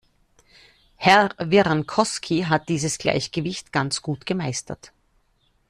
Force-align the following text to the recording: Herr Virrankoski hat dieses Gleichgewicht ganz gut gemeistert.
Herr 0.95 1.29
Virrankoski 1.37 2.41
hat 2.45 2.69
dieses 2.69 2.97
Gleichgewicht 2.97 3.71
ganz 3.71 4.01
gut 4.01 4.25
gemeistert. 4.25 4.93